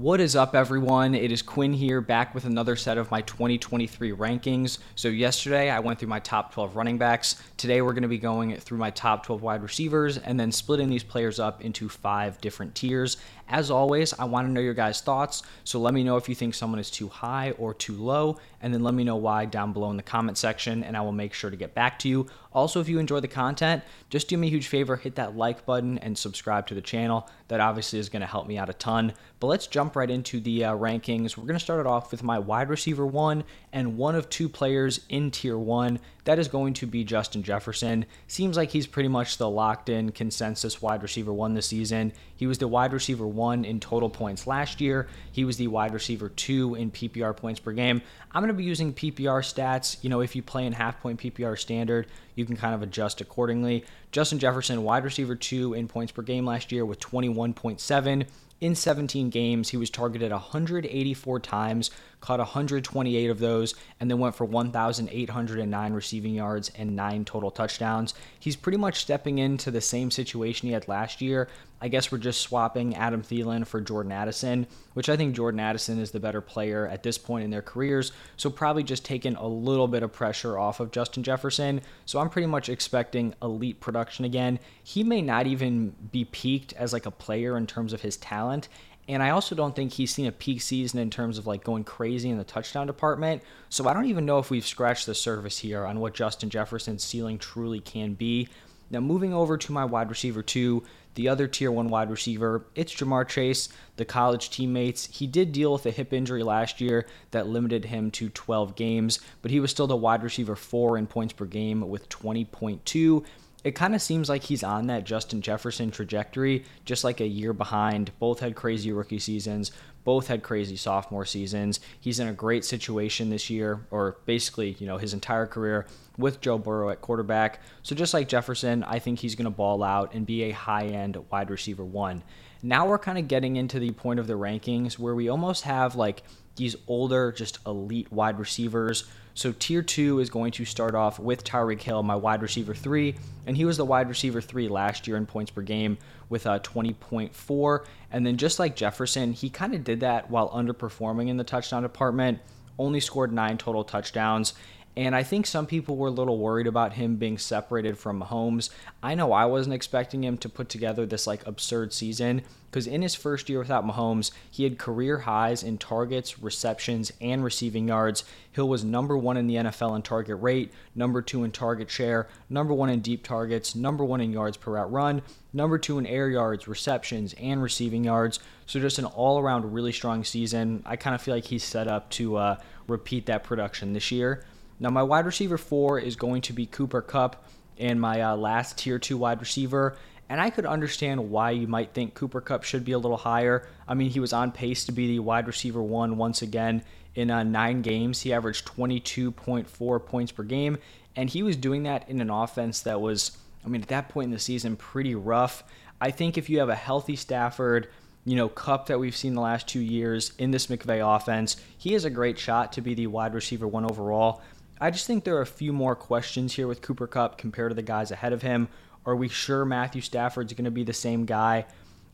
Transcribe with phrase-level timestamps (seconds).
[0.00, 1.14] What is up, everyone?
[1.14, 4.78] It is Quinn here, back with another set of my 2023 rankings.
[4.94, 7.36] So, yesterday I went through my top 12 running backs.
[7.58, 10.88] Today we're going to be going through my top 12 wide receivers and then splitting
[10.88, 13.18] these players up into five different tiers.
[13.50, 15.42] As always, I want to know your guys' thoughts.
[15.64, 18.72] So, let me know if you think someone is too high or too low, and
[18.72, 21.34] then let me know why down below in the comment section, and I will make
[21.34, 22.26] sure to get back to you.
[22.52, 25.66] Also, if you enjoy the content, just do me a huge favor hit that like
[25.66, 27.28] button and subscribe to the channel.
[27.48, 29.12] That obviously is going to help me out a ton.
[29.40, 31.36] But let's jump right into the uh, rankings.
[31.36, 34.48] We're going to start it off with my wide receiver one and one of two
[34.48, 35.98] players in tier one.
[36.30, 38.06] That is going to be Justin Jefferson.
[38.28, 42.12] Seems like he's pretty much the locked in consensus wide receiver one this season.
[42.36, 45.08] He was the wide receiver one in total points last year.
[45.32, 48.00] He was the wide receiver two in PPR points per game.
[48.30, 49.96] I'm going to be using PPR stats.
[50.02, 53.20] You know, if you play in half point PPR standard, you can kind of adjust
[53.20, 53.84] accordingly.
[54.12, 58.24] Justin Jefferson, wide receiver two in points per game last year with 21.7.
[58.60, 64.34] In 17 games, he was targeted 184 times, caught 128 of those, and then went
[64.34, 68.14] for 1,809 receiving yards and nine total touchdowns.
[68.38, 71.48] He's pretty much stepping into the same situation he had last year.
[71.82, 75.98] I guess we're just swapping Adam Thielen for Jordan Addison, which I think Jordan Addison
[75.98, 78.12] is the better player at this point in their careers.
[78.36, 81.80] So probably just taking a little bit of pressure off of Justin Jefferson.
[82.04, 84.58] So I'm pretty much expecting elite production again.
[84.82, 88.68] He may not even be peaked as like a player in terms of his talent.
[89.10, 91.82] And I also don't think he's seen a peak season in terms of like going
[91.82, 93.42] crazy in the touchdown department.
[93.68, 97.02] So I don't even know if we've scratched the surface here on what Justin Jefferson's
[97.02, 98.48] ceiling truly can be.
[98.88, 100.84] Now, moving over to my wide receiver two,
[101.16, 105.06] the other tier one wide receiver, it's Ja'Marr Chase, the college teammates.
[105.06, 109.18] He did deal with a hip injury last year that limited him to 12 games,
[109.42, 113.24] but he was still the wide receiver four in points per game with 20.2
[113.62, 117.52] it kind of seems like he's on that Justin Jefferson trajectory, just like a year
[117.52, 118.10] behind.
[118.18, 119.72] Both had crazy rookie seasons,
[120.04, 121.80] both had crazy sophomore seasons.
[122.00, 125.86] He's in a great situation this year, or basically, you know, his entire career
[126.16, 127.60] with Joe Burrow at quarterback.
[127.82, 131.18] So just like Jefferson, I think he's going to ball out and be a high-end
[131.30, 132.22] wide receiver one.
[132.62, 135.96] Now we're kind of getting into the point of the rankings where we almost have
[135.96, 136.22] like
[136.56, 139.04] these older, just elite wide receivers
[139.40, 143.14] so tier two is going to start off with Tyreek Hill, my wide receiver three,
[143.46, 145.96] and he was the wide receiver three last year in points per game
[146.28, 147.86] with uh, a 20.4.
[148.12, 151.82] And then just like Jefferson, he kind of did that while underperforming in the touchdown
[151.82, 152.38] department.
[152.78, 154.52] Only scored nine total touchdowns.
[154.96, 158.70] And I think some people were a little worried about him being separated from Mahomes.
[159.02, 163.02] I know I wasn't expecting him to put together this like absurd season because in
[163.02, 168.24] his first year without Mahomes, he had career highs in targets, receptions, and receiving yards.
[168.52, 172.28] Hill was number one in the NFL in target rate, number two in target share,
[172.48, 175.22] number one in deep targets, number one in yards per route run,
[175.52, 178.38] number two in air yards, receptions, and receiving yards.
[178.66, 180.82] So just an all around really strong season.
[180.86, 184.44] I kind of feel like he's set up to uh, repeat that production this year.
[184.80, 187.44] Now, my wide receiver four is going to be Cooper Kupp
[187.78, 189.96] and my uh, last tier two wide receiver.
[190.30, 193.66] And I could understand why you might think Cooper Kupp should be a little higher.
[193.86, 196.82] I mean, he was on pace to be the wide receiver one once again
[197.14, 198.20] in uh, nine games.
[198.22, 200.78] He averaged 22.4 points per game,
[201.16, 204.26] and he was doing that in an offense that was, I mean, at that point
[204.26, 205.64] in the season, pretty rough.
[206.00, 207.88] I think if you have a healthy Stafford,
[208.24, 211.94] you know, Kupp that we've seen the last two years in this McVay offense, he
[211.94, 214.42] has a great shot to be the wide receiver one overall.
[214.80, 217.74] I just think there are a few more questions here with Cooper Kupp compared to
[217.74, 218.68] the guys ahead of him.
[219.04, 221.66] Are we sure Matthew Stafford's going to be the same guy?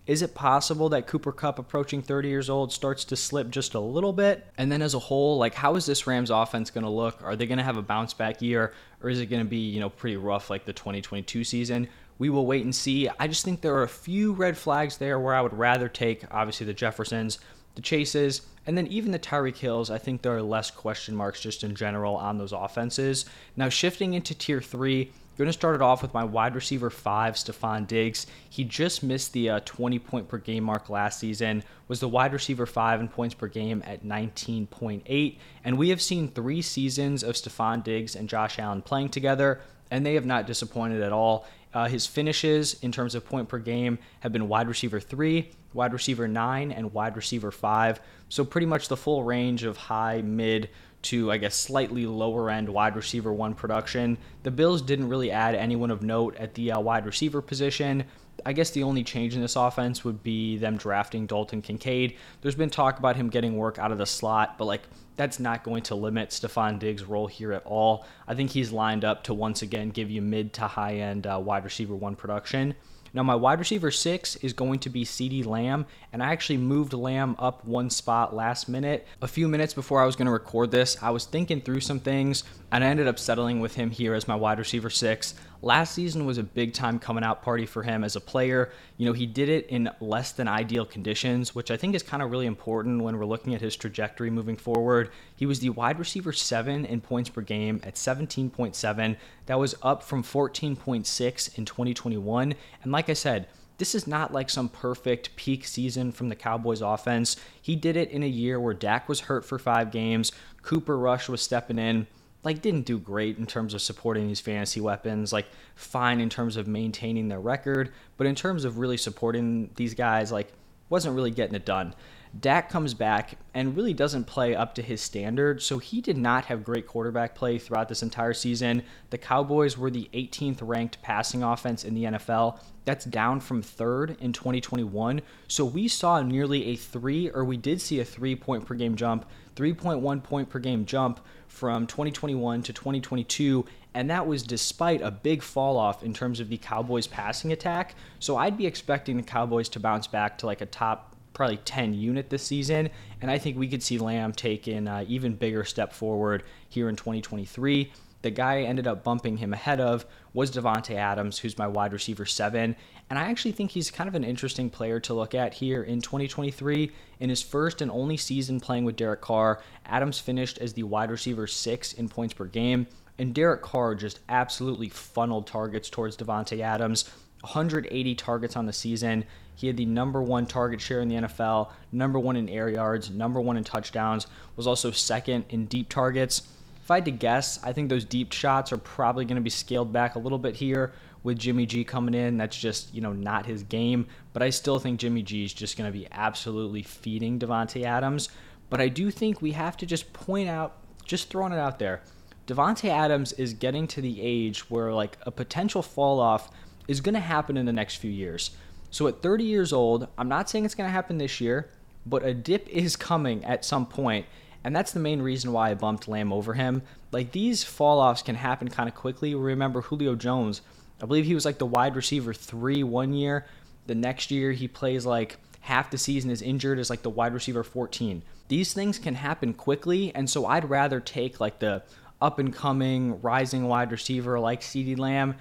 [0.07, 3.81] Is it possible that Cooper Kupp approaching 30 years old starts to slip just a
[3.81, 4.47] little bit?
[4.59, 7.23] And then as a whole, like how is this Rams offense going to look?
[7.23, 9.59] Are they going to have a bounce back year or is it going to be,
[9.59, 11.89] you know, pretty rough like the 2022 season?
[12.19, 13.09] We will wait and see.
[13.19, 16.25] I just think there are a few red flags there where I would rather take
[16.33, 17.39] obviously the Jeffersons,
[17.77, 21.41] the Chases, and then even the Tyreek Hills, I think there are less question marks
[21.41, 23.25] just in general on those offenses.
[23.55, 27.35] Now, shifting into tier three, going to start it off with my wide receiver five,
[27.35, 28.27] Stefon Diggs.
[28.49, 32.33] He just missed the uh, 20 point per game mark last season, was the wide
[32.33, 35.39] receiver five in points per game at 19.8.
[35.65, 40.05] And we have seen three seasons of Stefon Diggs and Josh Allen playing together, and
[40.05, 41.47] they have not disappointed at all.
[41.77, 45.93] Uh, his finishes in terms of point per game have been wide receiver three, wide
[45.93, 48.01] receiver nine, and wide receiver five.
[48.31, 50.71] So pretty much the full range of high, mid
[51.03, 54.17] to I guess slightly lower end wide receiver one production.
[54.43, 58.07] The Bills didn't really add anyone of note at the uh, wide receiver position.
[58.45, 62.17] I guess the only change in this offense would be them drafting Dalton Kincaid.
[62.43, 64.83] There's been talk about him getting work out of the slot, but like
[65.17, 68.07] that's not going to limit Stefon Diggs' role here at all.
[68.29, 71.41] I think he's lined up to once again give you mid to high end uh,
[71.43, 72.75] wide receiver one production.
[73.17, 76.93] Now, my wide receiver six is going to be CeeDee Lamb, and I actually moved
[76.93, 79.07] Lamb up one spot last minute.
[79.23, 81.99] A few minutes before I was going to record this, I was thinking through some
[81.99, 85.35] things, and I ended up settling with him here as my wide receiver six.
[85.63, 88.71] Last season was a big time coming out party for him as a player.
[88.99, 92.23] You know, he did it in less than ideal conditions, which I think is kind
[92.23, 95.11] of really important when we're looking at his trajectory moving forward.
[95.35, 99.17] He was the wide receiver seven in points per game at 17.7.
[99.47, 102.55] That was up from 14.6 in 2021.
[102.83, 103.49] And like I said,
[103.79, 107.37] this is not like some perfect peak season from the Cowboys offense.
[107.61, 110.33] He did it in a year where Dak was hurt for five games,
[110.63, 112.07] Cooper Rush was stepping in
[112.47, 116.57] like didn't do great in terms of supporting these fantasy weapons like fine in terms
[116.57, 120.53] of maintaining their record but in terms of really supporting these guys like
[120.89, 121.93] wasn't really getting it done
[122.41, 126.47] Dak comes back and really doesn't play up to his standard, so he did not
[126.47, 128.83] have great quarterback play throughout this entire season.
[129.11, 132.61] The Cowboys were the 18th ranked passing offense in the NFL.
[132.85, 135.23] That's down from third in 2021.
[135.49, 138.97] So we saw nearly a three, or we did see a three point per game
[138.97, 139.27] jump,
[139.57, 143.65] 3.1 point per game jump from 2021 to 2022,
[143.95, 147.95] and that was despite a big fall off in terms of the Cowboys' passing attack.
[148.21, 151.95] So I'd be expecting the Cowboys to bounce back to like a top probably 10
[151.95, 155.65] unit this season, and I think we could see Lamb take an uh, even bigger
[155.65, 157.93] step forward here in 2023.
[158.23, 161.93] The guy I ended up bumping him ahead of was Davante Adams, who's my wide
[161.93, 162.77] receiver seven.
[163.09, 166.01] And I actually think he's kind of an interesting player to look at here in
[166.01, 166.91] 2023.
[167.21, 171.11] In his first and only season playing with Derek Carr, Adams finished as the wide
[171.11, 172.87] receiver six in points per game.
[173.19, 177.11] And Derek Carr just absolutely funneled targets towards Davante Adams.
[177.43, 179.25] 180 targets on the season.
[179.55, 183.11] He had the number one target share in the NFL, number one in air yards,
[183.11, 184.27] number one in touchdowns,
[184.57, 186.43] was also second in deep targets.
[186.87, 189.51] If I had to guess, I think those deep shots are probably going to be
[189.51, 190.93] scaled back a little bit here
[191.25, 192.37] with Jimmy G coming in.
[192.37, 194.07] That's just, you know, not his game.
[194.33, 198.29] But I still think Jimmy G is just going to be absolutely feeding Davante Adams.
[198.71, 202.03] But I do think we have to just point out, just throwing it out there,
[202.47, 206.53] Davante Adams is getting to the age where like a potential fall off
[206.87, 208.53] is going to happen in the next few years.
[208.93, 211.69] So at 30 years old, I'm not saying it's going to happen this year,
[212.07, 214.27] but a dip is coming at some point
[214.67, 216.83] and that's the main reason why I bumped Lamb over him.
[217.13, 219.33] Like these fall offs can happen kind of quickly.
[219.33, 220.61] Remember Julio Jones,
[221.01, 223.47] I believe he was like the wide receiver three one year.
[223.87, 227.33] The next year he plays like half the season is injured as like the wide
[227.33, 228.23] receiver 14.
[228.49, 231.85] These things can happen quickly, and so I'd rather take like the
[232.21, 235.37] up and coming rising wide receiver like CeeDee Lamb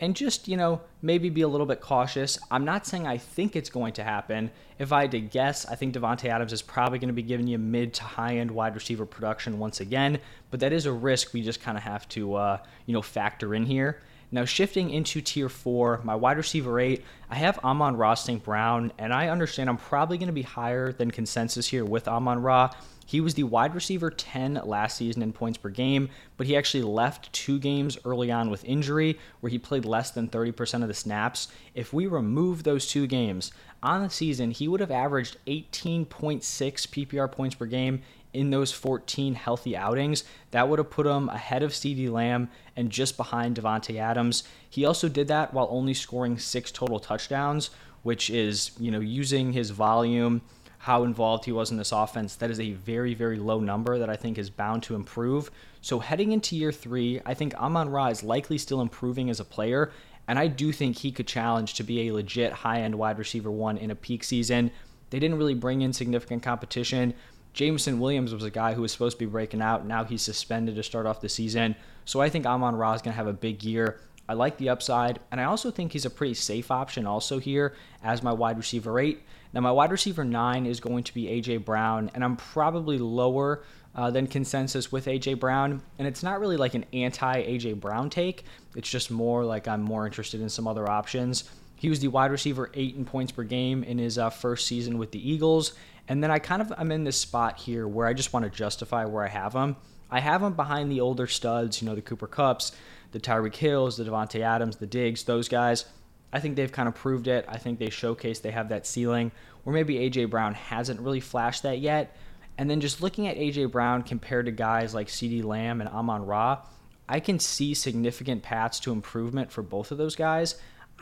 [0.00, 2.38] and just, you know, maybe be a little bit cautious.
[2.50, 4.50] I'm not saying I think it's going to happen.
[4.78, 7.46] If I had to guess, I think Davante Adams is probably going to be giving
[7.46, 10.18] you mid to high end wide receiver production once again,
[10.50, 13.54] but that is a risk we just kind of have to, uh, you know, factor
[13.54, 14.00] in here.
[14.30, 18.42] Now, shifting into tier four, my wide receiver eight, I have Amon-Ra St.
[18.42, 22.42] Brown, and I understand I'm probably going to be higher than consensus here with Amon
[22.42, 22.70] Ra.
[23.08, 26.82] He was the wide receiver 10 last season in points per game, but he actually
[26.82, 30.94] left two games early on with injury where he played less than 30% of the
[30.94, 31.48] snaps.
[31.74, 33.50] If we remove those two games,
[33.82, 38.02] on the season, he would have averaged 18.6 PPR points per game
[38.34, 40.24] in those 14 healthy outings.
[40.50, 44.44] That would have put him ahead of CeeDee Lamb and just behind Davante Adams.
[44.68, 47.70] He also did that while only scoring six total touchdowns,
[48.02, 50.42] which is, you know, using his volume
[50.78, 54.08] how involved he was in this offense, that is a very, very low number that
[54.08, 55.50] I think is bound to improve.
[55.80, 59.44] So heading into year three, I think Amon Ra is likely still improving as a
[59.44, 59.90] player,
[60.28, 63.50] and I do think he could challenge to be a legit high end wide receiver
[63.50, 64.70] one in a peak season.
[65.10, 67.14] They didn't really bring in significant competition.
[67.54, 69.86] Jameson Williams was a guy who was supposed to be breaking out.
[69.86, 71.74] Now he's suspended to start off the season.
[72.04, 74.00] So I think Amon Ra is going to have a big year.
[74.28, 77.74] I like the upside, and I also think he's a pretty safe option also here
[78.02, 79.22] as my wide receiver eight.
[79.52, 81.58] Now, my wide receiver nine is going to be A.J.
[81.58, 83.64] Brown, and I'm probably lower
[83.94, 85.34] uh, than consensus with A.J.
[85.34, 85.82] Brown.
[85.98, 87.74] And it's not really like an anti A.J.
[87.74, 88.44] Brown take,
[88.76, 91.50] it's just more like I'm more interested in some other options.
[91.76, 94.98] He was the wide receiver eight in points per game in his uh, first season
[94.98, 95.74] with the Eagles.
[96.08, 98.50] And then I kind of I'm in this spot here where I just want to
[98.50, 99.76] justify where I have him.
[100.10, 102.72] I have him behind the older studs, you know, the Cooper Cups,
[103.12, 105.84] the Tyreek Hills, the Davante Adams, the Diggs, those guys.
[106.32, 107.44] I think they've kind of proved it.
[107.48, 109.32] I think they showcased they have that ceiling
[109.64, 112.16] where maybe AJ Brown hasn't really flashed that yet.
[112.58, 116.26] And then just looking at AJ Brown compared to guys like CeeDee Lamb and Amon
[116.26, 116.62] Ra,
[117.08, 120.56] I can see significant paths to improvement for both of those guys.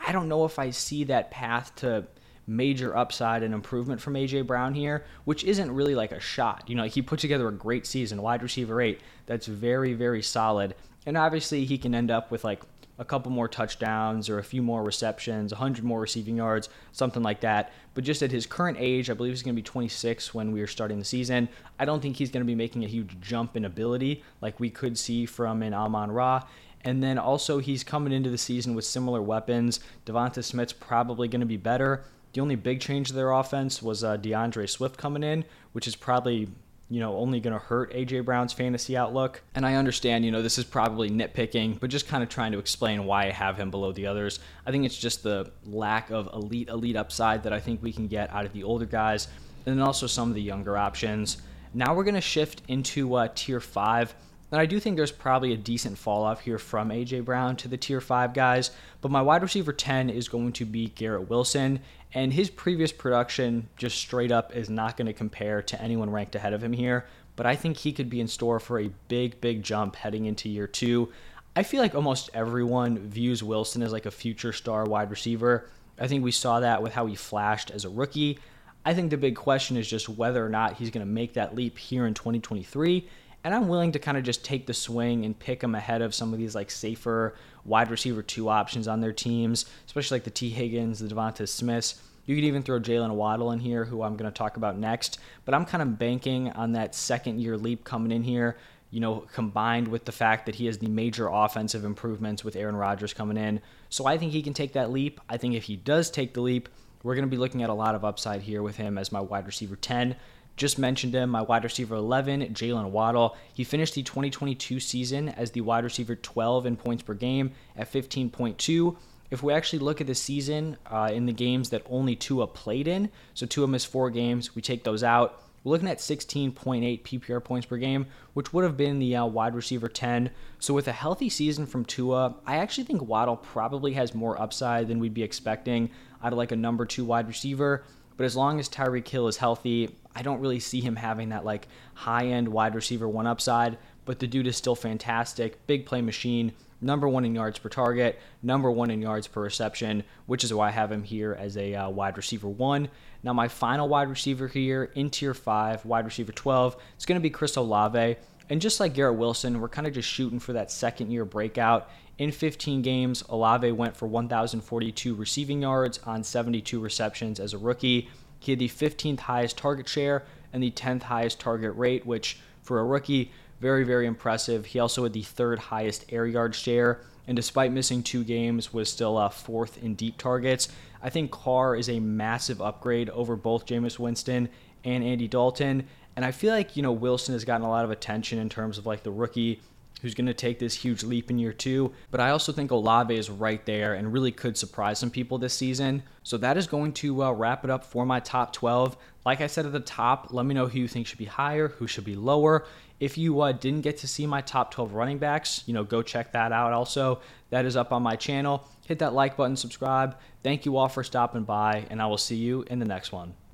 [0.05, 2.05] I don't know if I see that path to
[2.45, 6.63] major upside and improvement from AJ Brown here, which isn't really like a shot.
[6.67, 10.75] You know, he put together a great season, wide receiver eight, that's very, very solid.
[11.05, 12.61] And obviously, he can end up with like
[12.99, 17.41] a couple more touchdowns or a few more receptions, 100 more receiving yards, something like
[17.41, 17.71] that.
[17.93, 20.61] But just at his current age, I believe he's going to be 26 when we
[20.61, 21.49] are starting the season.
[21.79, 24.69] I don't think he's going to be making a huge jump in ability like we
[24.69, 26.43] could see from an Amon Ra.
[26.81, 29.79] And then also, he's coming into the season with similar weapons.
[30.05, 32.05] Devonta Smith's probably going to be better.
[32.33, 35.95] The only big change to their offense was uh, D'Andre Swift coming in, which is
[35.95, 36.49] probably
[36.89, 39.41] you know, only going to hurt AJ Brown's fantasy outlook.
[39.55, 42.59] And I understand, you know, this is probably nitpicking, but just kind of trying to
[42.59, 44.39] explain why I have him below the others.
[44.65, 48.07] I think it's just the lack of elite, elite upside that I think we can
[48.07, 49.27] get out of the older guys,
[49.65, 51.41] and then also some of the younger options.
[51.73, 54.15] Now we're going to shift into uh, tier five.
[54.49, 57.67] And I do think there's probably a decent fall off here from AJ Brown to
[57.67, 61.81] the tier 5 guys, but my wide receiver 10 is going to be Garrett Wilson,
[62.13, 66.35] and his previous production just straight up is not going to compare to anyone ranked
[66.35, 69.41] ahead of him here, but I think he could be in store for a big,
[69.41, 71.09] big jump heading into year 2.
[71.55, 75.69] I feel like almost everyone views Wilson as like a future star wide receiver.
[75.99, 78.39] I think we saw that with how he flashed as a rookie.
[78.85, 81.55] I think the big question is just whether or not he's going to make that
[81.55, 83.07] leap here in 2023
[83.47, 86.13] and I'm willing to kind of just take the swing and pick them ahead of
[86.13, 90.31] some of these like safer wide receiver two options on their teams, especially like the
[90.31, 92.01] Tee Higgins, the Devonta Smiths.
[92.25, 95.19] You could even throw Jaylen Waddle in here, who I'm going to talk about next.
[95.45, 98.57] But I'm kind of banking on that second year leap coming in here,
[98.91, 102.75] you know, combined with the fact that he has the major offensive improvements with Aaron
[102.75, 103.61] Rodgers coming in.
[103.87, 105.21] So I think he can take that leap.
[105.29, 106.67] I think if he does take the leap,
[107.01, 109.21] we're going to be looking at a lot of upside here with him as my
[109.21, 110.17] wide receiver 10.
[110.57, 113.37] Just mentioned him, my wide receiver 11, Jaylen Waddle.
[113.53, 117.91] He finished the 2022 season as the wide receiver 12 in points per game at
[117.91, 118.97] 15.2.
[119.29, 122.87] If we actually look at the season uh, in the games that only Tua played
[122.87, 125.43] in, so Tua missed four games, we take those out.
[125.63, 129.53] We're looking at 16.8 PPR points per game, which would have been the uh, wide
[129.53, 130.31] receiver 10.
[130.59, 134.87] So, with a healthy season from Tua, I actually think Waddle probably has more upside
[134.87, 135.89] than we'd be expecting
[136.23, 137.83] out of like a number two wide receiver.
[138.15, 141.45] But as long as Tyreek Hill is healthy, I don't really see him having that
[141.45, 143.77] like high end wide receiver one upside.
[144.03, 148.19] But the dude is still fantastic, big play machine, number one in yards per target,
[148.41, 151.75] number one in yards per reception, which is why I have him here as a
[151.75, 152.89] uh, wide receiver one.
[153.21, 157.23] Now, my final wide receiver here in tier five, wide receiver 12, it's going to
[157.23, 158.15] be Chris Olave.
[158.49, 161.91] And just like Garrett Wilson, we're kind of just shooting for that second year breakout.
[162.17, 168.09] In 15 games, Olave went for 1,042 receiving yards on 72 receptions as a rookie.
[168.39, 172.79] He had the 15th highest target share and the 10th highest target rate, which for
[172.79, 174.67] a rookie, very, very impressive.
[174.67, 178.89] He also had the third highest air yard share, and despite missing two games, was
[178.89, 180.69] still uh, fourth in deep targets.
[181.01, 184.49] I think Carr is a massive upgrade over both Jameis Winston
[184.83, 185.87] and Andy Dalton.
[186.15, 188.77] And I feel like, you know, Wilson has gotten a lot of attention in terms
[188.77, 189.61] of like the rookie
[190.01, 191.91] who's going to take this huge leap in year two.
[192.11, 195.53] But I also think Olave is right there and really could surprise some people this
[195.53, 196.03] season.
[196.23, 198.97] So that is going to uh, wrap it up for my top 12.
[199.25, 201.67] Like I said at the top, let me know who you think should be higher,
[201.67, 202.65] who should be lower.
[202.99, 206.01] If you uh, didn't get to see my top 12 running backs, you know, go
[206.01, 207.21] check that out also.
[207.49, 208.67] That is up on my channel.
[208.87, 210.17] Hit that like button, subscribe.
[210.43, 213.37] Thank you all for stopping by, and I will see you in the next one.